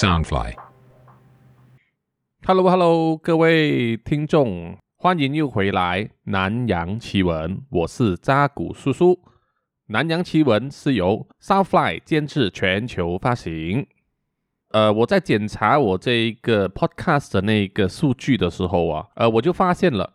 [0.00, 9.12] Soundfly，Hello Hello，各位听众，欢迎又回来《南洋奇闻》，我是扎古叔叔。
[9.88, 13.86] 《南洋奇闻》是由 Soundfly 监制，全球发行。
[14.70, 20.14] 呃，我在检查我这一个 Podcast 的那个数据的时候啊，呃，我就发现了，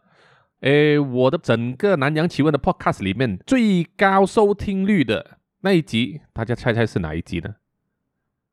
[0.61, 7.57] 诶，我的整个《南洋奇闻》的 Podcast 里面最高收听率的那一集，大家猜猜是哪一集呢？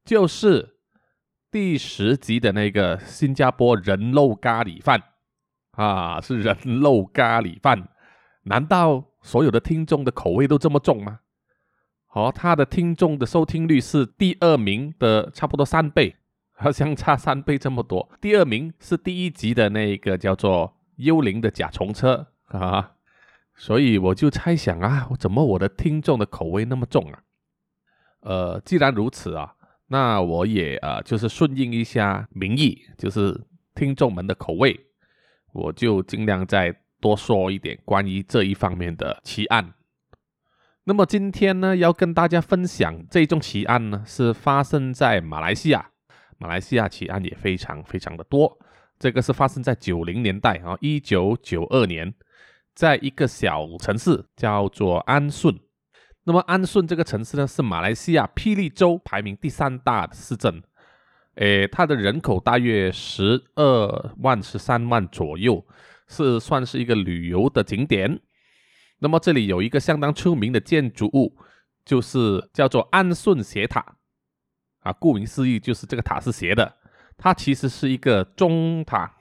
[0.05, 0.75] 就是
[1.53, 5.03] 第十集的那个新加坡人肉咖喱饭
[5.73, 7.91] 啊，是人肉咖喱饭。
[8.45, 11.21] 难道所有的听众的口味都这么重吗？
[12.07, 16.17] 好，他的听众的收听率是第二名的差不多三倍，
[16.55, 18.09] 好像差三倍这么多。
[18.19, 22.29] 第二名是第一集的那个叫做《幽灵的甲虫车》
[22.59, 22.93] 啊，
[23.55, 27.23] 所以我就猜想啊，怎么我的听众的口味那么重啊？
[28.21, 29.57] 呃，既然如此啊。
[29.93, 33.39] 那我也呃，就是顺应一下民意，就是
[33.75, 34.75] 听众们的口味，
[35.53, 39.75] 我就尽量再多说一点关于这一方面的奇案。
[40.85, 45.91] 那么今天呢，要跟大家分享这宗奇案呢，是发生在马来西亚。
[46.39, 48.59] 马来西亚奇案也非常非常的多。
[48.99, 52.15] 这个是发生在九零年代啊，一九九二年，
[52.75, 55.55] 在一个小城市叫做安顺。
[56.25, 60.63] 那么安顺这个城市呢，是马来西亚霹雳州排名第三大的市镇，
[61.35, 65.67] 诶，它的人口大约十二万十三万左右，
[66.07, 68.21] 是算是一个旅游的景点。
[69.01, 71.37] 那么这里有一个相当出名的建筑物，
[71.85, 73.85] 就是叫做安顺斜塔，
[74.81, 76.77] 啊，顾名思义就是这个塔是斜的，
[77.17, 79.17] 它其实是一个钟塔。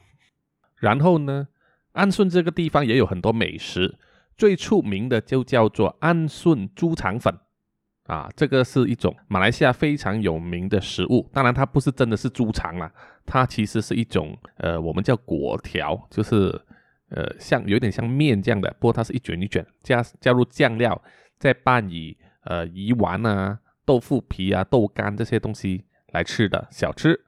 [0.75, 1.47] 然后呢，
[1.93, 3.97] 安顺这个地方也有很多美食。
[4.37, 7.33] 最出名的就叫做安顺猪肠粉，
[8.05, 11.29] 啊，这个是一种马来西亚非常有名的食物。
[11.31, 12.91] 当然，它不是真的是猪肠啦，
[13.25, 16.59] 它其实是一种呃，我们叫果条，就是
[17.09, 20.99] 呃，像有点像面这样的，不过它是一卷一卷，加加入酱料，
[21.37, 27.25] 再拌以呃鱼丸啊、豆腐皮啊、豆干这些东西来吃的小吃。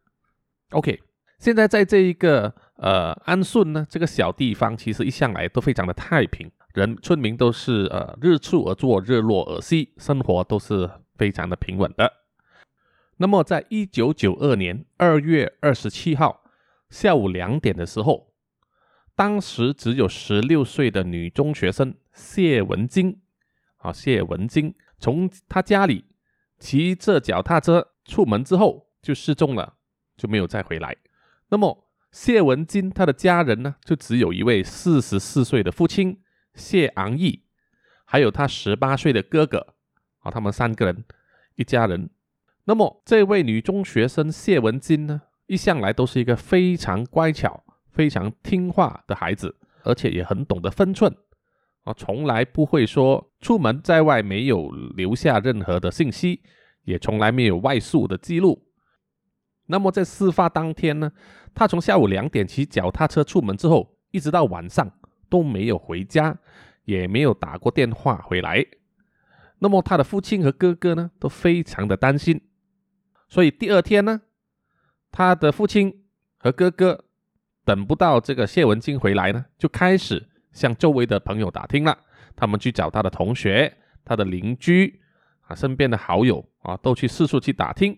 [0.72, 1.00] OK，
[1.38, 6.50] 现在在这一个呃安顺呢这个小地方，其实一向来都非常的太平。
[6.74, 12.12] 人村民都是呃日出而作，日落而息，生活都是非常的平稳的。
[13.18, 16.44] 那么，在一九九二年二月二十七号
[16.90, 18.34] 下午两点的时候，
[19.16, 23.22] 当时只有十六岁的女中学生谢文金
[23.78, 26.06] 啊，谢文金从她家里
[26.58, 29.76] 骑着脚踏车出门之后就失踪了，
[30.18, 30.98] 就没有再回来。
[31.50, 36.23] 那么，谢文金她的家人呢，就只有一位四十四岁的父亲。
[36.54, 37.44] 谢昂义，
[38.06, 39.76] 还有他十八岁的哥哥，
[40.20, 41.04] 啊，他们三个人
[41.56, 42.10] 一家人。
[42.66, 51.14] 那么这位女中学生谢文金呢，一向来都是一个非常乖巧、非常听话的孩子，而且也很懂得分寸，
[51.84, 56.42] 啊，从来不会说出门在外没有留下任何的信息，
[56.84, 58.68] 也从来没有外宿的记录。
[59.66, 61.12] 那么在事发当天呢，
[61.54, 64.90] 他从下午两点骑脚踏车出门之后，一直到晚上。
[65.34, 66.38] 都没有回家，
[66.86, 68.64] 也没有打过电话回来。
[69.58, 72.40] 那么他的父亲和哥哥呢，都非常的担心。
[73.28, 74.22] 所以第二天呢，
[75.12, 76.06] 他的父亲
[76.38, 77.06] 和哥哥
[77.66, 81.98] 等不到这个谢文静回来呢，就开始向周围的朋友打听了。
[82.36, 85.02] 他们去找他的同学、他的邻居
[85.48, 87.98] 啊、身边的好友啊，都去四处去打听。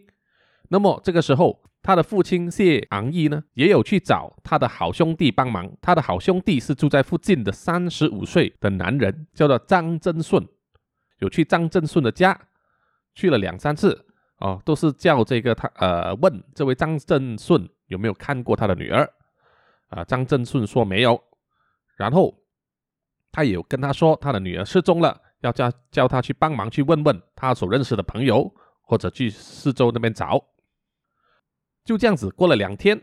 [0.70, 1.62] 那么这个时候。
[1.86, 5.72] 他的父亲谢昂义呢，也有去找他的好兄弟帮忙。
[5.80, 10.44] 他的好兄弟是住在附近的三十五岁的男人，叫做张振顺，
[11.20, 12.36] 有去张振顺的家
[13.14, 14.04] 去了两三次，
[14.40, 19.08] 哦，都是叫这个他呃问这位张振顺有没有看过他的女儿，
[19.90, 21.22] 啊，张振顺说没有，
[21.98, 22.36] 然后
[23.32, 28.52] 他有跟他说他的女儿失踪了，要叫叫他去帮忙去问问他所认识的朋友，
[28.82, 30.44] 或者去四周那边找。
[31.86, 33.00] 就这样子过了两天，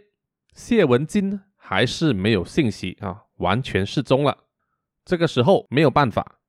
[0.55, 4.37] 谢文金还是没有信息啊，完全失踪了。
[5.05, 6.41] 这个时候没有办法，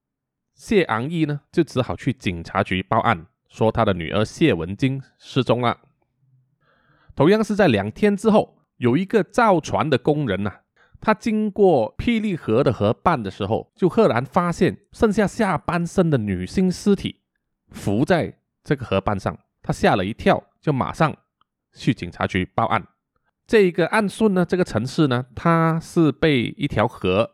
[0.56, 5.77] 谢昂义呢就只好去警察局报案，说他的女儿谢文金失踪了。
[7.15, 10.62] 同样是在两天之后，有一个造船的工人呐，
[11.00, 17.21] 他经过霹雳河的河畔的时候，就赫然发现剩下下半身的女性尸体
[17.69, 21.15] 浮在这个河畔上，他吓了一跳，就马上。
[21.73, 22.85] 去警察局报案。
[23.45, 27.29] 这一个安顺呢，这个城市呢，它是被一条河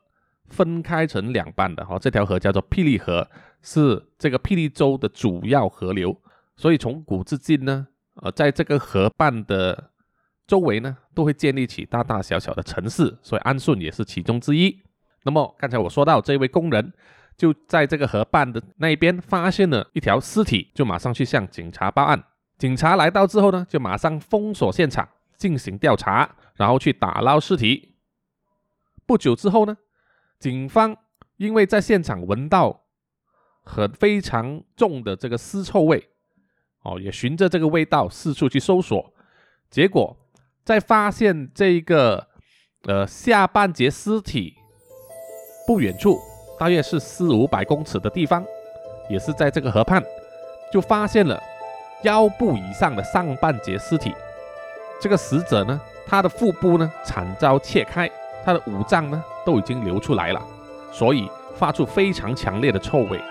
[0.47, 1.85] 分开成两半的。
[1.85, 3.29] 哈，这条河叫做霹雳河，
[3.61, 6.19] 是这个霹雳州的主要河流。
[6.55, 9.91] 所以从古至今呢，呃，在这个河畔的
[10.47, 14.81] 周围呢，都会建立起大大小小的城市，所以安顺也是其中之一。
[15.23, 16.91] 那么刚才我说到，这位工人
[17.37, 22.23] 就在这个河畔的那一边发现了一条尸体，就马上去向警察报案。
[22.59, 25.07] 警察来到之后呢，就马上封锁现场
[25.37, 27.95] 进行调查，然后去打捞尸体。
[29.05, 29.77] 不久之后呢，
[30.37, 30.97] 警方
[31.37, 32.83] 因为在现场闻到
[33.63, 36.09] 很非常重的这个尸臭味，
[36.83, 39.13] 哦，也循着这个味道四处去搜索，
[39.71, 40.17] 结果
[40.65, 42.27] 在发现这一个
[42.83, 44.53] 呃下半截尸体
[45.65, 46.19] 不远处，
[46.59, 48.45] 大约是四五百公尺的地方，
[49.09, 50.03] 也是在这个河畔，
[50.73, 51.41] 就发现了。
[52.03, 54.15] 腰部以上的上半截尸体，
[55.01, 58.09] 这个死者呢，他的腹部呢惨遭切开，
[58.45, 60.41] 他的五脏呢都已经流出来了，
[60.93, 63.21] 所以发出非常强烈的臭味，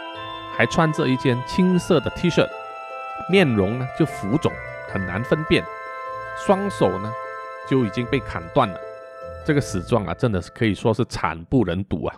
[0.55, 2.47] 还穿着一件青色的 T 恤，
[3.31, 4.53] 面容呢就浮肿，
[4.93, 5.65] 很难分辨，
[6.37, 7.11] 双手呢
[7.67, 8.79] 就已经被砍断了，
[9.47, 12.17] 这个死状啊，真的是可以说是惨不忍睹啊！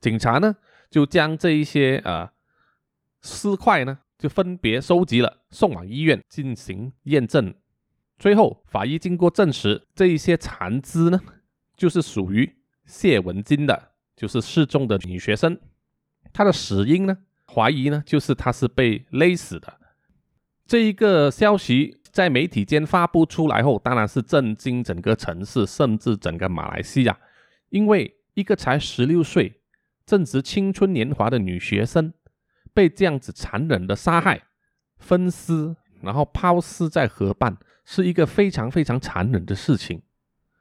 [0.00, 0.56] 警察呢
[0.90, 2.30] 就将这一些呃
[3.20, 3.98] 尸块呢。
[4.18, 7.54] 就分别收集了，送往医院进行验证。
[8.18, 11.20] 最后，法医经过证实，这一些残肢呢，
[11.76, 12.56] 就是属于
[12.86, 15.58] 谢文金的，就是失踪的女学生。
[16.32, 17.18] 她的死因呢，
[17.52, 19.80] 怀疑呢，就是她是被勒死的。
[20.64, 27.18] 这一个消息在媒体间发布出来后，当然是震惊整个城市，甚至整个马来西亚。
[27.70, 29.60] 因为一个才十六岁、
[30.06, 32.14] 正值青春年华的女学生。
[32.74, 34.42] 被这样子残忍的杀害、
[34.98, 40.02] 分尸，然后抛尸在河畔，是一个非常非常残忍的事情。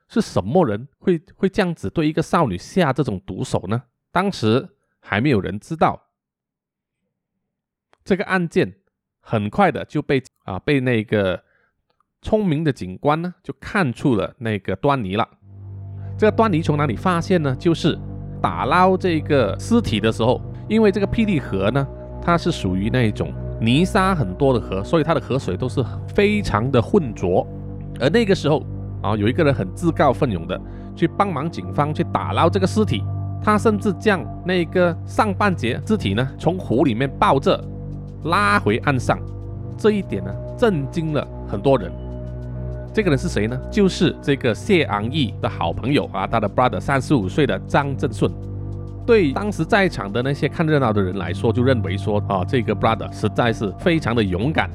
[0.07, 3.81] 是什么人会会这样子对一个少女下这种毒手呢？
[4.11, 4.69] 当时
[4.99, 5.99] 还没有人知道。
[8.05, 8.75] 这个案件
[9.19, 11.41] 很快的就被啊被那个
[12.21, 15.27] 聪明的警官呢就看出了那个端倪了。
[16.15, 17.55] 这个端倪从哪里发现呢？
[17.55, 17.97] 就是
[18.39, 20.39] 打捞这个尸体的时候，
[20.69, 21.87] 因为这个霹雳河呢。
[22.23, 27.45] 它是属于那种泥沙很多的河，所以它的河水都是非常的浑浊。
[27.99, 28.63] 而那个时候
[29.01, 30.59] 啊，有一个人很自告奋勇的
[30.95, 33.03] 去帮忙警方去打捞这个尸体，
[33.43, 37.61] 他甚至将那个上半截尸体呢从湖里面抱着
[38.23, 39.19] 拉回岸上，
[39.77, 41.91] 这一点呢震惊了很多人。
[42.93, 43.59] 这个人是谁呢？
[43.71, 48.31] 就是这个谢昂义的好朋友啊，他的 brother 三十五岁的张正顺。
[49.05, 54.69] 对当时在场的那些看热闹的人来说，就认为说啊，这个 brother 实在是非常的勇敢，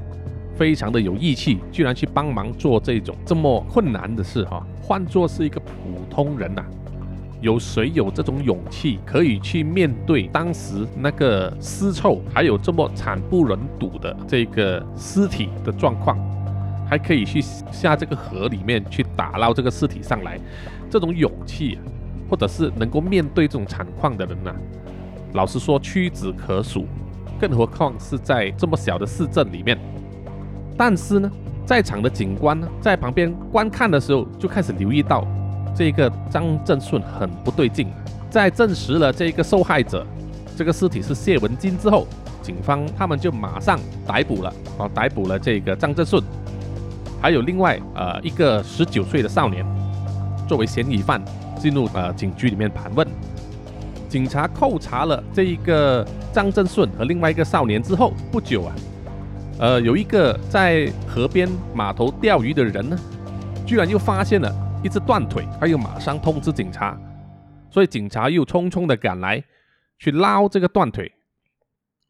[0.54, 4.62] 非常的有义气，居然去帮忙做这种这么困难的事哈。
[4.82, 6.62] 换作是一个普通人呐，
[7.40, 16.19] 有谁有这种勇气可以去面对当时那个尸臭，还有这么惨不忍睹的这个尸体的状况，
[16.86, 20.38] 还可以去下这个河里面去打捞这个尸体上来，
[20.90, 21.78] 这种勇气。
[22.28, 24.54] 或者是能够面对这种惨况的人呢？
[25.34, 26.86] 老实说，屈指可数，
[27.40, 29.78] 更何况是在这么小的市镇里面。
[30.76, 31.30] 但是呢，
[31.66, 35.26] 在场的警官呢，在旁边观看的时候，就开始留意到
[35.75, 37.88] 这个张正顺很不对劲。
[38.31, 40.06] 在证实了这个受害者
[40.56, 42.06] 这个尸体是谢文金之后，
[42.42, 46.22] 警方他们就马上逮捕了，啊，逮捕了这个张正顺，
[47.20, 49.64] 还有另外呃一个十九岁的少年
[50.46, 51.22] 作为嫌疑犯。
[51.58, 53.06] 进入呃警局里面盘问，
[54.08, 58.74] 警察扣查了这一个张正顺和另外一个少年之后，不久啊，
[59.58, 62.98] 呃有一个在河边码头钓鱼的人呢，
[63.67, 64.50] 居然又发现了
[64.82, 66.98] 一只断腿，他又马上通知警察，
[67.70, 69.43] 所以警察又匆匆的赶来
[69.98, 71.12] 去捞这个断腿，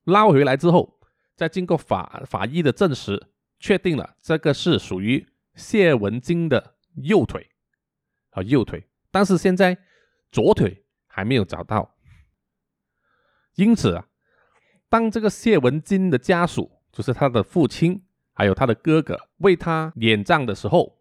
[0.05, 0.99] 捞回来之后，
[1.35, 3.27] 再经过法法医的证实，
[3.59, 7.49] 确定了这个是属于谢文金的右腿，
[8.31, 8.85] 啊右腿。
[9.11, 9.77] 但是现在
[10.31, 11.95] 左腿还没有找到，
[13.55, 14.07] 因此啊，
[14.89, 20.99] 当这个谢文金的家属，就是他的父亲，还有他的哥哥为他殓葬的时候，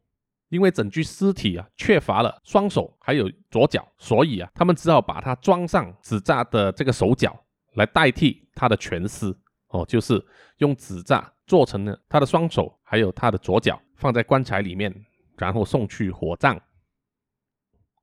[0.49, 7.37] 因为整具尸体啊缺乏了双手还有左脚，所以啊，他们只好把他装上纸扎的这个手脚
[7.73, 9.35] 来代替他的全尸
[9.67, 10.25] 哦，就是
[10.57, 14.93] 用纸扎做成了他的双手还有他的左脚，放在棺材里面，
[15.37, 16.59] 然后送去火葬。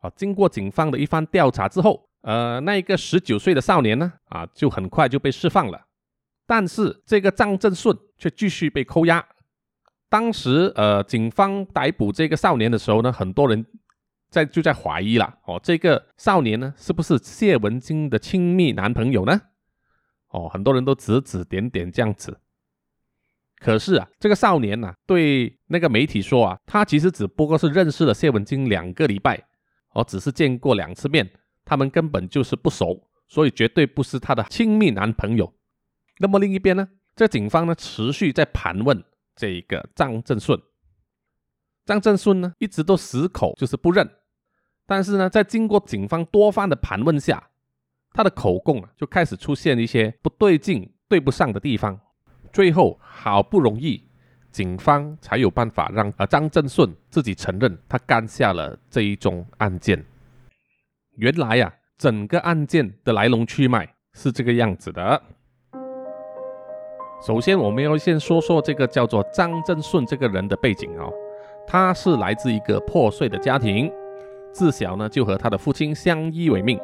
[0.05, 5.87] 啊，经过警方的一番调查之后，呃，那一个十九岁的少年呢，啊，就很快就被释放了。
[6.47, 9.27] 但是这个张正顺却继续被扣押。
[10.11, 13.65] 当时，呃，警方逮捕这个少年的时候呢，很多人
[14.29, 19.41] 在就在怀疑了，哦，这个少年呢，是不是谢文金的亲密男朋友呢？
[20.29, 22.39] 哦，很多人都指指点点这样子。
[23.59, 29.43] 可是啊，这个少年啊，对那个媒体说啊，他其实只不过是认识了谢文金两个礼拜，
[29.95, 31.31] 哦，只是见过两次面，
[31.65, 35.53] 他们根本就是不熟，所以绝对不是他的亲密男朋友。
[36.19, 39.03] 那么另一边呢，这警方呢持续在盘问
[39.35, 40.61] 这个张正顺，
[41.85, 44.09] 张正顺呢一直都死口就是不认，
[44.87, 47.51] 但是呢，在经过警方多番的盘问下，
[48.13, 52.01] 他的口供啊就开始出现一些不对劲、对不上的地方。
[52.53, 54.09] 最后好不容易，
[54.55, 60.01] 警方才有办法让呃张正顺自己承认他干下了这一宗案件。
[61.17, 65.21] 原来呀，整个案件的来龙去脉是这个样子的。
[67.27, 71.13] 首先，我们要先说说这个叫做张正顺这个人的背景哦。
[71.67, 73.91] 他是来自一个破碎的家庭，
[74.53, 76.79] 自小呢就和他的父亲相依为命，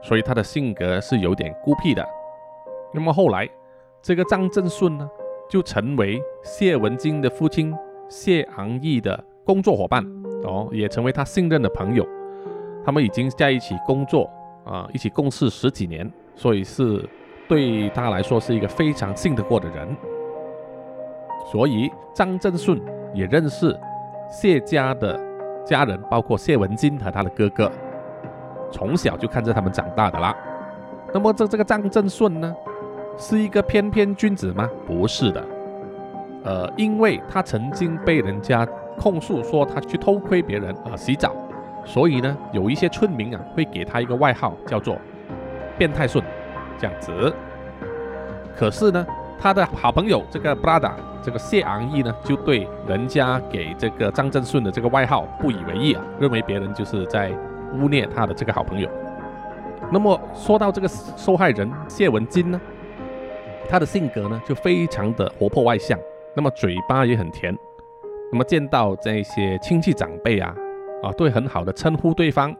[0.00, 2.06] 所以他的性格是有点孤僻的。
[2.94, 3.48] 那么后来，
[4.00, 5.08] 这个张正顺呢，
[5.48, 7.74] 就成为谢文金的父亲
[8.08, 10.04] 谢昂义的工作伙伴
[10.44, 12.06] 哦，也成为他信任的朋友。
[12.84, 14.30] 他们已经在一起工作
[14.64, 17.04] 啊，一起共事十几年，所以是
[17.48, 19.96] 对他来说是一个非常信得过的人。
[21.50, 22.80] 所以张正顺
[23.14, 23.76] 也认识
[24.28, 25.18] 谢家的
[25.64, 27.70] 家人，包括谢文金和他的哥哥，
[28.72, 30.36] 从小就看着他们长大的啦。
[31.14, 32.54] 那么这这个张正顺呢？
[33.18, 34.68] 是一个翩翩君子吗？
[34.86, 35.44] 不是的，
[36.44, 38.66] 呃，因为他曾经被人家
[38.98, 41.34] 控诉说他去偷窥别人啊洗澡，
[41.84, 44.98] 所以呢，有一些村民啊会给他一个外号叫做
[45.78, 46.22] “变态顺”
[46.78, 47.34] 这样子。
[48.54, 49.06] 可是呢，
[49.40, 50.92] 他的好朋友这个 brother
[51.22, 57.30] 这个谢昂义呢，就对人家给这个张振顺的这个外号不以为意啊，认为别人就是在
[57.72, 58.88] 污蔑他的这个好朋友。
[59.90, 62.60] 那么说到这个受害人谢文金呢？
[63.66, 65.98] 他的性格呢，就非常的活泼外向，
[66.34, 67.56] 那么嘴巴也很甜，
[68.32, 70.54] 那么见到这些亲戚长辈啊，
[71.02, 72.54] 啊，都会很好的称呼对方，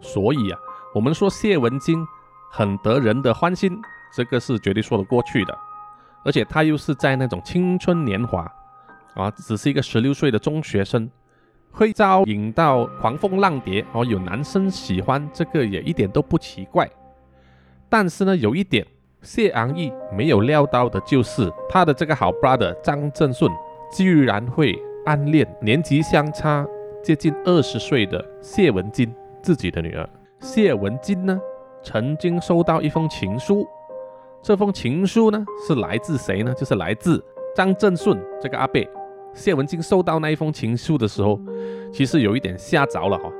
[0.00, 0.58] 所以啊，
[0.94, 2.04] 我们说谢文金
[2.50, 3.76] 很得人的欢心，
[4.14, 5.58] 这个是绝对说得过去的。
[6.24, 8.50] 而且他又是在那种青春年华
[9.14, 11.10] 啊，只是一个十六岁的中学生，
[11.72, 16.88] 会招引到狂风浪蝶哦，有男生喜欢，这个也一点都不奇怪。
[17.88, 18.86] 但是呢，有一点。
[19.22, 23.50] 谢昂义没有料到的就是，他的这个好 brother 张正顺
[23.92, 24.76] 居然会
[25.06, 26.66] 暗恋年纪相差
[27.04, 30.08] 接近二十岁的谢文金自己的女儿。
[30.40, 31.40] 谢文金呢，
[31.84, 33.64] 曾经收到一封情书，
[34.42, 36.52] 这封情书呢是来自谁呢？
[36.54, 37.24] 就是来自
[37.54, 38.88] 张正顺这个阿贝。
[39.32, 41.38] 谢文金收到那一封情书的时候，
[41.92, 43.30] 其实有一点吓着了哈，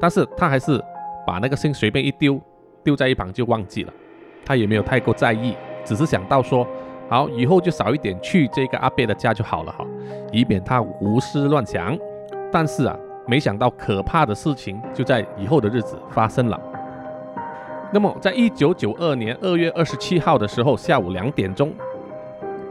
[0.00, 0.82] 但是他还是
[1.24, 2.40] 把那个信随便一丢，
[2.82, 3.92] 丢在一旁就忘记了。
[4.44, 6.66] 他也没有太过在意，只是想到说，
[7.08, 9.84] 好，以后就少一点去这个阿贝的家就好了哈，
[10.32, 11.98] 以免他胡思乱想。
[12.50, 12.96] 但是啊，
[13.26, 16.60] 没想到可怕的事情就在以后的日子发生了。
[17.92, 21.72] 那么，在一九九二年二月二十七号的时候，下午两点钟，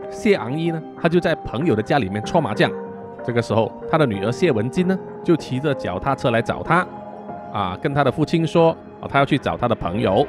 [0.09, 2.71] 谢昂一呢，他就在朋友的家里面搓麻将。
[3.23, 6.85] 这个时候，他的女儿谢文金呢，就骑着脚踏车来找他，
[7.53, 10.25] 啊，跟他的父亲说，啊，他要去找他的朋友。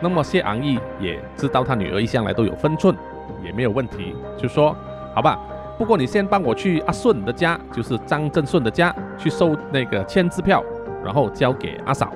[0.00, 2.94] 那么谢昂义也知道他女儿一向来都有分寸，
[3.42, 4.76] 也没有问题，就说
[5.14, 5.38] 好吧，
[5.78, 10.62] 不过你先帮我去阿顺的家，就是张正顺的家去收那个签字票，
[11.04, 12.12] 然后交给阿嫂。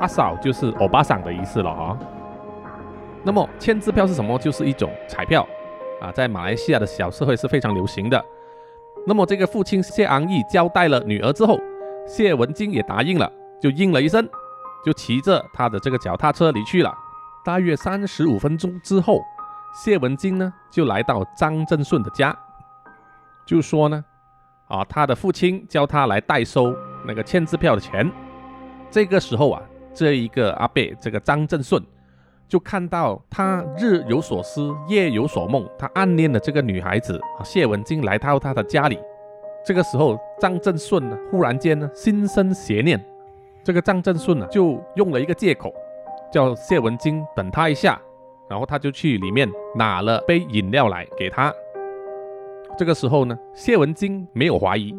[0.00, 1.96] 阿嫂就是欧巴桑的意思了哈。
[3.22, 4.36] 那么签字票是什么？
[4.38, 5.46] 就是一种彩票
[6.00, 8.24] 啊，在马来西亚的小社会是非常流行的。
[9.06, 11.58] 那么这个父亲谢昂义交代了女儿之后，
[12.06, 14.28] 谢文金也答应了，就应了一声，
[14.84, 16.92] 就骑着他的这个脚踏车离去了。
[17.44, 19.20] 大约三十五分钟之后，
[19.74, 22.36] 谢文金呢就来到张正顺的家，
[23.44, 24.04] 就说呢，
[24.68, 26.72] 啊，他的父亲叫他来代收
[27.04, 28.08] 那个签字票的钱。
[28.90, 29.60] 这个时候啊，
[29.92, 31.82] 这一个阿贝，这个张正顺
[32.46, 38.98] 就看到他日有所思，夜有所梦，他暗恋的这个女孩子啊，谢文金来到他的家里。
[39.64, 43.04] 这个时候，张正顺呢，忽然间呢，心生邪念，
[43.64, 45.72] 这个张正顺呢，就用了一个借口。
[46.32, 48.00] 叫谢文金等他一下，
[48.48, 49.46] 然后他就去里面
[49.76, 51.52] 拿了杯饮料来给他。
[52.78, 54.96] 这个时候呢，谢文金没有怀疑，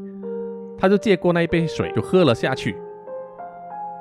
[0.77, 2.77] 他就接过那一杯水就喝了下去。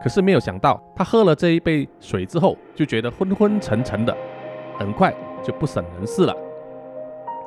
[0.03, 4.15] 可是没有想到，他喝了这一杯水之后，就觉得昏昏沉沉的，
[4.79, 6.37] 很快就不省人事了。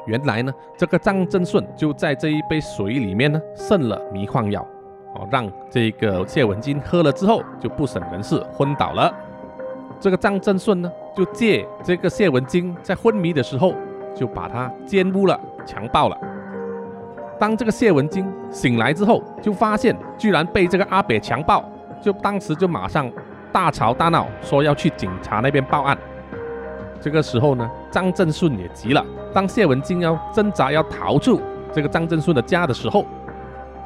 [0.08, 4.62] 原来呢，这个张正顺就在这一杯水里面呢渗了迷幻药，
[5.16, 9.14] 哦，让这个谢文金喝了之后就不省人事，昏倒了。
[10.00, 13.74] 这个张正顺呢，就借这个谢文金在昏迷的时候，
[14.16, 16.18] 就把他奸污了、强暴了，
[17.40, 21.64] 当这个谢文金醒来之后，就发现居然被这个阿北强暴，
[22.02, 23.12] 就当时就马上
[23.52, 25.98] 大吵大闹，说要去警察那边报案。
[27.02, 29.04] 这个时候呢，张振顺也急了。
[29.34, 33.06] 当谢文金要挣扎要逃出这个张振顺的家的时候，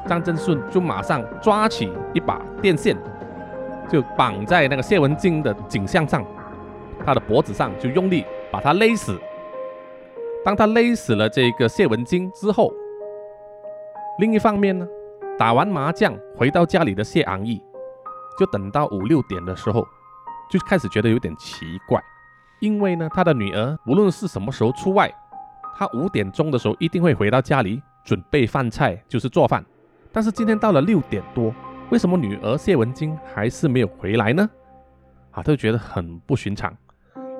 [0.06, 2.96] 张振顺就马上抓起一把电线，
[3.90, 6.24] 就绑在那个谢文金的颈项上，
[7.04, 9.18] 他的脖子上就用力把他勒死。
[10.44, 12.72] 当他勒死了这个谢文金之后，
[14.18, 14.86] 另一方面呢，
[15.38, 17.60] 打完麻将回到家里的谢昂义，
[18.38, 19.86] 就等到五六点的时候，
[20.50, 22.00] 就开始觉得有点奇怪，
[22.60, 25.12] 因为呢，他的女儿无论是什么时候出外，
[25.76, 29.64] 他五点钟的时候一定会回到家里准备饭菜，就是做饭。
[30.12, 31.54] 但是今天到了六点多，
[31.90, 34.48] 为什么女儿谢文晶还是没有回来呢？
[35.32, 36.72] 啊，他就觉得很不寻常，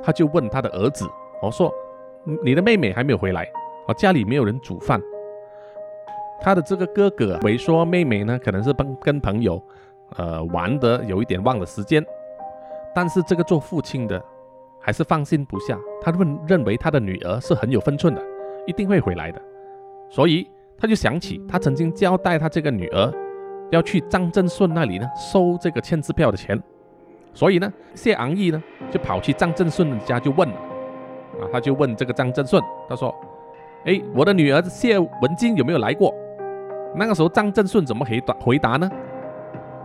[0.02, 1.08] 他就问他的儿子，
[1.42, 1.72] 我说。
[2.44, 3.48] 你的妹妹还没有回来，
[3.88, 5.00] 哦，家里没有人煮饭。
[6.38, 9.60] 他的这个哥哥为说妹妹呢，可能是跟跟朋友，
[10.16, 12.04] 呃，玩的有一点忘了时间。
[12.94, 14.22] 但是这个做父亲的
[14.82, 18.22] 还是放心不下，他认认为他的女儿是很有分寸的，
[18.66, 19.40] 一定会回来的。
[20.10, 23.10] 所以他就想起他曾经交代他这个女儿
[23.70, 26.60] 要去张振顺那里呢收这个签字票的钱。
[27.32, 30.54] 所以呢，谢昂义呢就跑去张振顺的家就问了。
[31.40, 33.14] 啊，他就问这个张振顺，他说
[33.86, 36.12] ：“哎，我的女儿谢文金有没有来过？”
[36.94, 38.90] 那个时候张振顺怎么回答回答呢？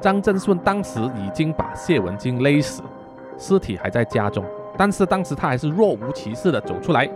[0.01, 2.81] 张振顺当时已经把谢文金勒死，
[3.37, 4.43] 尸体还在家中，
[4.75, 7.07] 但是当时他还是若无其事的走出来，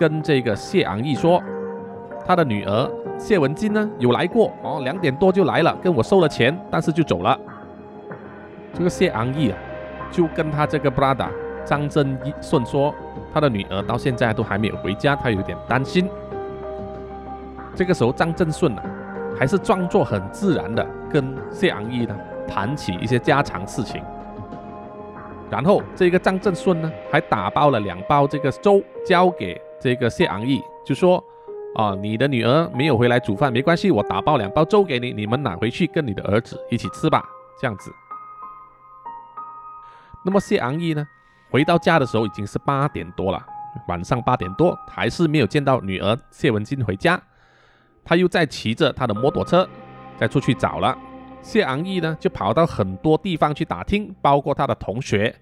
[0.00, 1.40] 跟这个谢昂义说，
[2.26, 7.38] 他的女儿谢文金呢有来过哦，两点多就来了，跟我收了钱，但是就走了。
[8.72, 9.58] 这个谢昂义啊，
[10.10, 11.28] 就跟他这个 brother。
[11.64, 12.94] 张振顺说，
[13.32, 16.06] 他的女儿到现在都还没有回家，他有点担心。
[17.74, 18.82] 这个时候，张振顺呢，
[19.38, 22.14] 还是装作很自然的跟谢昂义呢
[22.46, 24.02] 谈起一些家常事情。
[25.48, 31.22] 然后，这个张振顺呢，还打包了两包这个粥交给这个谢昂义，就说
[31.74, 37.22] ：“啊，你的女儿没有回来煮饭，没关系，我打包两包粥给你，你们拿回去跟你的儿子一起吃吧。”
[37.60, 37.92] 这样子。
[40.24, 41.06] 那么谢昂义呢？
[41.50, 43.40] 回到家的时候已经是八点多了，
[43.86, 47.20] 晚上八点多还是没有见到女儿谢文金回家，
[48.04, 49.68] 他又在骑着他的摩托车
[50.16, 50.96] 再出去找了。
[51.42, 55.34] 谢昂义呢就跑到很多地方去打听，包括他的同学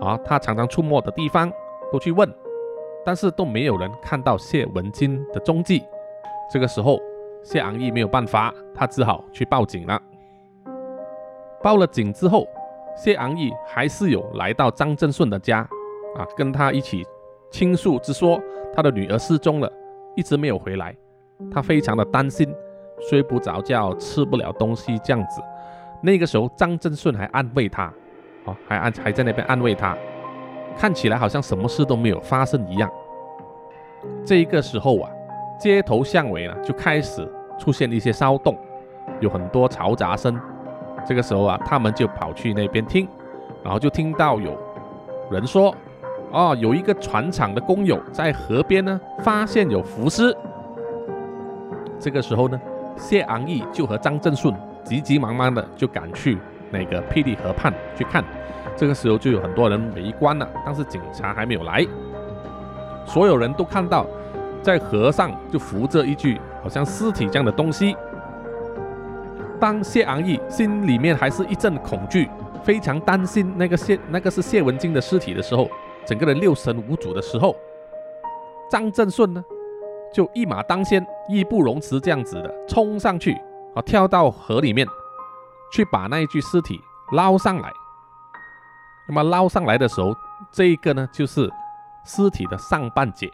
[0.00, 1.52] 啊，他常常出没的地方
[1.92, 2.32] 都去问，
[3.04, 5.82] 但是都没有人看到谢文金的踪迹。
[6.52, 7.00] 这个时候
[7.42, 10.00] 谢昂义没有办法，他只好去报警了。
[11.62, 12.46] 报了警之后。
[12.94, 15.60] 谢昂义还是有来到张振顺的家，
[16.14, 17.02] 啊，跟他一起
[17.50, 18.38] 倾诉，之说
[18.74, 19.72] 他的女儿失踪了，
[20.14, 20.94] 一直没有回来，
[21.50, 22.54] 他非常的担心，
[23.00, 25.40] 睡不着觉，吃不了东西这样子。
[26.02, 27.90] 那个时候，张振顺还安慰他，
[28.44, 29.96] 哦，还安还在那边安慰他，
[30.76, 32.90] 看起来好像什么事都没有发生一样。
[34.24, 35.10] 这个时候啊，
[35.58, 37.26] 街头巷尾呢就开始
[37.58, 38.56] 出现一些骚动，
[39.20, 40.38] 有很多嘈杂声。
[41.06, 43.08] 这个时候啊，他们就跑去那边听，
[43.62, 44.56] 然后就听到有
[45.30, 45.74] 人说
[46.32, 50.36] ：“哦，有一个船厂的工友在河边呢，发现有浮尸。”
[51.98, 52.60] 这个时候呢，
[52.96, 54.52] 谢昂义就和张振顺
[54.84, 56.38] 急急忙忙的就赶去
[56.72, 58.24] 那个霹雳河畔去看。
[58.74, 61.86] 这个时候就有很多人围观了，但是警察还没有来。
[63.06, 64.06] 所有人都看到，
[64.62, 67.94] 在河上就浮着一具好像尸体这样的东西。
[69.60, 72.28] 当谢昂义心里面还是一阵恐惧，
[72.64, 75.68] 非常担心那个谢那个是谢文金的尸体的时候，
[76.06, 77.54] 整个人六神无主的时候，
[78.70, 79.44] 张振顺呢
[80.12, 83.34] 就一马当先，义不容辞这样子的冲上去
[83.74, 84.86] 啊，跳到河里面
[85.72, 86.80] 去把那一具尸体
[87.12, 87.72] 捞上来。
[89.08, 90.14] 那么捞上来的时候，
[90.50, 91.50] 这一个呢就是
[92.04, 93.30] 尸体的上半截，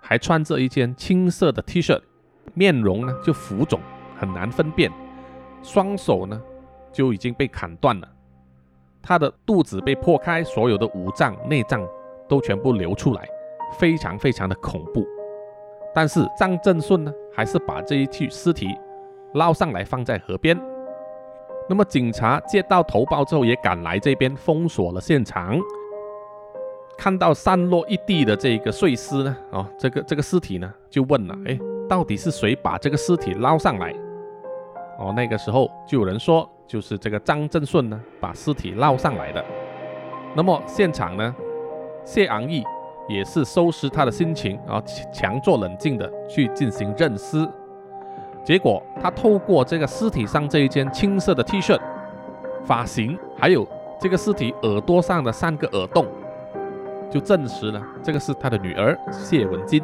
[0.00, 2.00] 还穿着一件青色的 T 恤，
[2.54, 3.80] 面容呢就浮肿，
[4.16, 4.92] 很难分辨。
[5.62, 6.40] 双手呢
[6.92, 8.08] 就已经被砍断了，
[9.02, 11.84] 他的肚子被破开，所有的五脏内脏
[12.28, 13.26] 都全部流出来，
[13.78, 15.04] 非常非常的恐怖。
[15.92, 18.78] 但是张振顺呢，还是把这一具尸体
[19.34, 20.56] 捞上来放在河边。
[21.68, 25.58] 那么警察接到投报之后，也赶来这边封锁了现场。
[26.96, 33.92] 看到散落一地的这个碎尸呢，哦，这个这个尸体呢，就问了，哎，到底是谁把这个尸体捞上来？
[34.98, 39.44] 哦，那个时候就有人说，就是这个张振顺呢，把尸体捞上来的。
[40.34, 41.34] 那么现场呢，
[42.02, 42.64] 谢昂义
[43.08, 47.46] 也是收拾他的心情，然后强作冷静的去进行认尸。
[48.46, 51.76] 结果他透过这个尸体上这一件青色的 T 恤、
[52.64, 53.66] 发型，还有
[54.00, 56.06] 这个尸体耳朵上的三个耳洞，
[57.10, 59.82] 就证实了这个是他的女儿谢文金。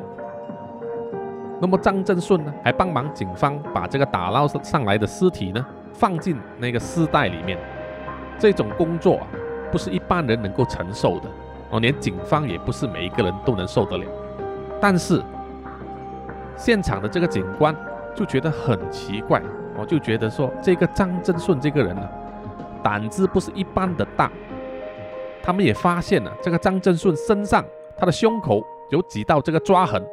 [1.61, 7.59] 那么张振顺呢，还帮忙警方把这个打捞上来的尸体呢放进那个尸袋里面。
[8.38, 9.27] 这种工作啊，
[9.72, 11.29] 不是一般人能够承受的
[11.70, 14.07] 哦，连警方也不是每一个人都能受得了。
[14.81, 15.20] 但是
[16.57, 17.75] 现场的这个警官
[18.14, 19.42] 就觉得很奇怪，
[19.77, 22.09] 我就觉得说这个张振顺这个人呢，
[22.83, 24.31] 胆子不是一般的大。
[25.42, 27.64] 他们也发现了这个张振顺身上
[27.96, 30.05] 他的胸口有几道这个抓痕。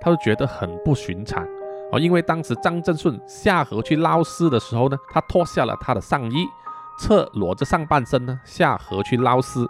[0.00, 1.42] 他就觉得很不寻常
[1.90, 6.46] 哦，因为当时张振顺下河去捞尸的时候呢，他脱下了他的上衣，
[6.98, 9.66] 侧裸着上半身呢下河去捞尸，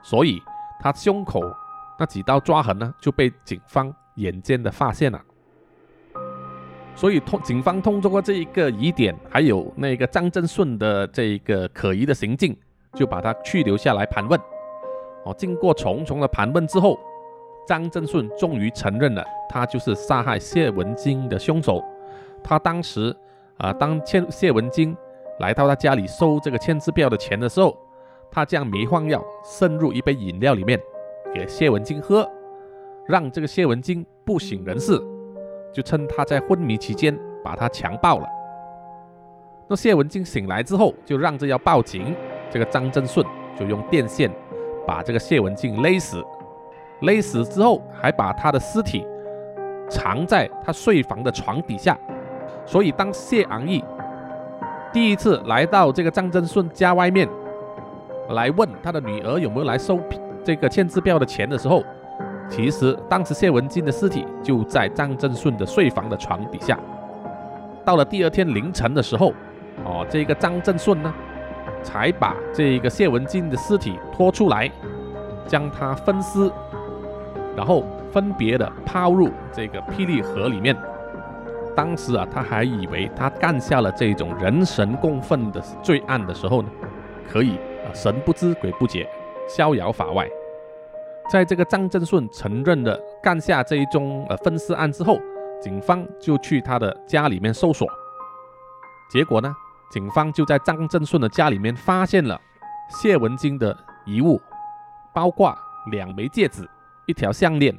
[0.00, 0.40] 所以
[0.80, 1.40] 他胸口
[1.98, 5.20] 那几道抓痕呢就被警方眼尖的发现了。
[6.94, 12.56] 所以通警方通过这一个疑点，还有那个张振顺的这一个可疑的行径，
[12.94, 14.40] 就把他拘留下来盘问。
[15.24, 16.98] 哦，经过重重的盘问之后。
[17.66, 21.82] 张振顺终于承认了，他就是杀害谢文金的凶手。
[22.42, 23.16] 他当时，
[23.56, 24.94] 啊，当签谢文金
[25.38, 27.74] 来到他家里收这个签字票的钱的时候，
[28.30, 30.78] 他将迷幻药渗入一杯饮料里面，
[31.32, 32.30] 给谢文金喝，
[33.08, 35.00] 让这个谢文金不省人事，
[35.74, 38.28] 就趁他在昏迷期间把他强暴了。
[39.66, 42.14] 那谢文静醒来之后，就让着要报警，
[42.48, 43.26] 这个张振顺
[43.58, 44.30] 就用电线
[44.86, 46.24] 把这个谢文静勒死。
[47.00, 49.04] 勒死之后，还把他的尸体
[49.88, 51.98] 藏在他睡房的床底下。
[52.64, 53.84] 所以，当谢昂义
[54.92, 57.28] 第一次来到这个张振顺家外面，
[58.30, 59.98] 来问他的女儿有没有来收
[60.44, 61.82] 这个签字票的钱的时候，
[62.48, 66.78] 其实当时谢文金的尸体就在张振顺的睡房的床底下。
[67.84, 69.32] 到了第二天凌晨的时候，
[69.84, 71.12] 哦，这个张振顺呢，
[71.82, 74.70] 才把这个谢文金的尸体拖出来，
[75.46, 76.50] 将他分尸。
[77.56, 80.76] 然后分别的抛入这个霹雳河里面。
[81.76, 86.68] 当时啊，他还以为他干下了这种人神共愤的罪案的时候呢，
[87.28, 89.08] 可以啊神不知鬼不觉，
[89.48, 90.28] 逍遥法外。
[91.28, 95.18] 在这个张振顺承认了干下这一宗呃分尸案之后，
[95.60, 97.88] 警方就去他的家里面搜索。
[99.10, 99.54] 结果呢，
[99.90, 102.40] 警方就在张振顺的家里面发现了
[102.88, 104.40] 谢文金的遗物，
[105.14, 105.56] 包括
[105.90, 106.68] 两枚戒指。
[107.06, 107.74] 一条项链，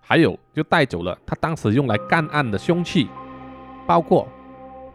[0.00, 3.08] 还有就带走了他当时用来干案的凶器，
[3.86, 4.28] 包括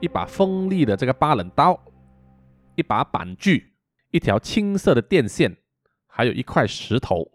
[0.02, 1.80] 一把锋利的这个八棱刀，
[2.76, 3.72] 一把板锯，
[4.12, 5.56] 一条青色的电线，
[6.08, 7.26] 还有一块石头。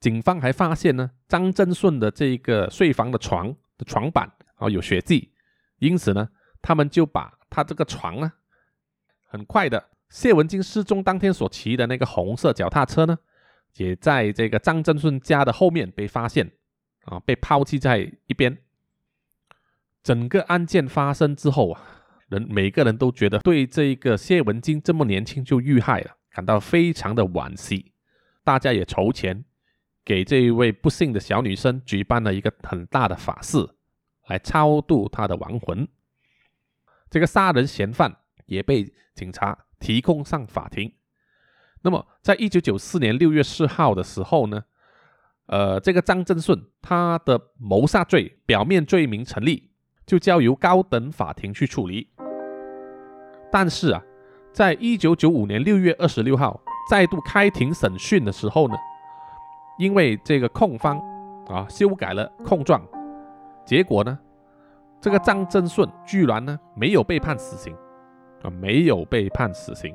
[0.00, 5.32] 警方还发现呢，张振顺的这个睡房的床的床板啊有血迹，
[5.78, 6.28] 因此呢，
[6.60, 8.32] 他们就把他这个床呢，
[9.28, 13.18] 很快的谢文金失踪当天所骑的那个红色脚踏车呢。
[13.76, 16.50] 也在这个张振顺家的后面被发现，
[17.04, 18.58] 啊，被抛弃在一边。
[20.02, 21.80] 整个案件发生之后啊，
[22.30, 27.92] 人每个人都觉得对这个谢文金这么年轻就遇害了，感到非常的惋惜。
[28.42, 29.44] 大家也筹钱
[30.04, 33.68] 给这一位不幸的小女生举办了一个很大的法事，
[34.26, 35.86] 来超度她的亡魂。
[37.10, 40.92] 这个杀人嫌犯也被警察提供上法庭。
[41.82, 44.64] 那么，在一九九四年六月四号的时候呢，
[45.46, 49.70] 呃，这个张振顺他的谋杀罪表面罪名成立，
[50.06, 52.10] 就交由高等法庭去处理。
[53.50, 54.02] 但是啊，
[54.52, 58.74] 在一九九五年六月二十六号再度开庭审讯的时候呢，
[59.80, 61.00] 因为这个控方
[61.48, 62.80] 啊修改了控状，
[63.64, 64.16] 结果呢，
[65.00, 67.74] 这个张振顺居然呢没有被判死刑
[68.42, 69.92] 啊，没有被判死刑。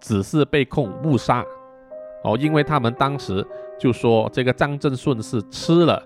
[0.00, 1.44] 只是被控误杀
[2.24, 3.46] 哦，因为他们当时
[3.78, 6.02] 就说这个张振顺是吃了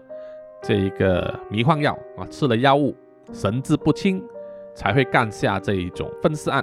[0.61, 2.95] 这个迷幻药啊，吃了药物，
[3.33, 4.23] 神志不清，
[4.75, 6.63] 才会干下这一种分尸案。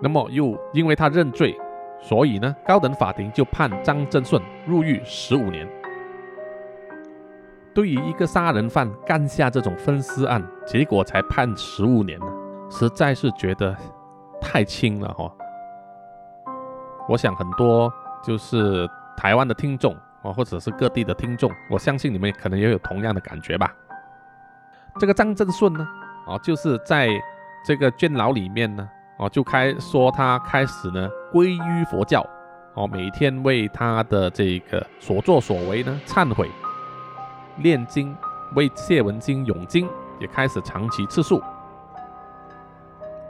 [0.00, 1.58] 那么又因为他认罪，
[2.00, 5.68] 所以呢，高等法庭就判张正顺入狱十五年。
[7.72, 12.26] 对于一个杀人犯干下这种分尸案，结果才判十五年呢，
[12.68, 13.76] 实在是觉得
[14.40, 15.30] 太轻了哈。
[17.08, 23.72] 我想很多就是台湾的听众啊，或者是各地的听众，我相信你们可能也有同样的感觉吧。
[24.98, 25.86] 这个张正顺呢，
[26.26, 27.08] 哦，就是在
[27.64, 32.24] 这个监牢里面呢，哦，就开说他开始呢皈依佛教，
[32.74, 36.50] 哦，每天为他的这个所作所为呢忏悔，
[37.56, 38.16] 念经，
[38.54, 39.88] 为谢文金诵经，
[40.18, 41.42] 也开始长期吃素。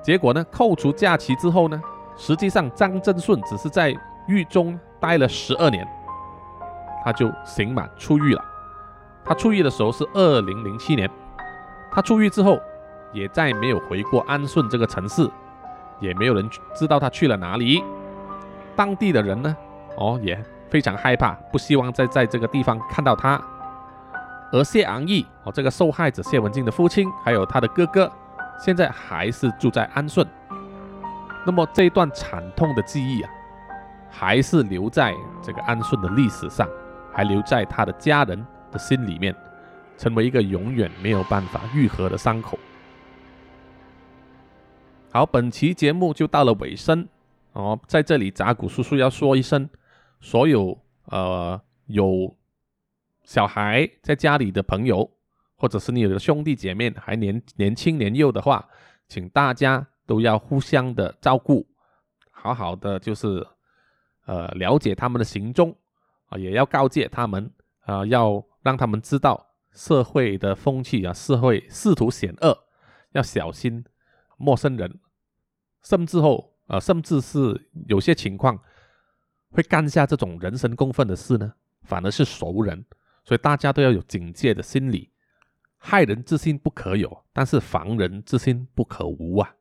[0.02, 1.80] 结果呢，扣除假期之后呢，
[2.16, 3.94] 实际上张真顺只是在
[4.26, 5.86] 狱中待了十二年，
[7.04, 8.44] 他就刑满出狱了。
[9.22, 11.08] 他出狱的时候是二零零七年，
[11.92, 12.58] 他出狱之后
[13.12, 15.30] 也再没有回过安顺这个城市，
[16.00, 17.82] 也没有人知道他去了哪里。
[18.74, 19.56] 当地的人呢，
[19.96, 23.40] 哦也非常害怕，不希望再在这个地方看到他。
[24.52, 28.10] 而谢昂义哦，这个受害者谢文静的父亲，还有他的哥哥，
[28.58, 30.26] 现在还是住在安顺。
[31.46, 33.30] 那么这一段惨痛的记忆啊，
[34.10, 36.68] 还是留在这个安顺的历史上，
[37.12, 38.44] 还留在他的家人。
[38.72, 39.34] 的心里面，
[39.98, 42.56] 成为一个永远没有办法愈合的伤口。
[45.12, 47.08] 好，本期节目就到了尾声
[47.52, 49.68] 哦，在这里，扎古叔叔要说一声，
[50.20, 52.36] 所有呃有
[53.24, 55.10] 小孩在家里的朋友，
[55.56, 58.68] 或者是你有的兄弟姐妹还年年轻年幼的话，
[59.08, 61.66] 请大家都要互相的照顾，
[62.30, 63.44] 好好的就是
[64.26, 65.76] 呃了解他们的行踪
[66.28, 68.44] 啊，也要告诫他们啊要。
[68.62, 72.54] 让他们知道社会的风气啊，社会仕途险恶，
[73.12, 73.82] 要小心
[74.40, 74.98] 陌生人，
[75.82, 78.58] 甚至后呃，甚至是有些情况
[79.50, 82.84] 会干下这种人神共愤的事呢，反而是熟人，
[83.24, 85.12] 所以大家都要有警戒的心理。
[85.82, 89.54] 害人之心不可有，但是防人之心不可无啊。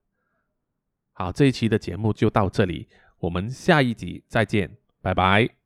[1.14, 2.88] 好，这一期的节目就到这里，
[3.20, 5.59] 我们下一集再见，拜拜。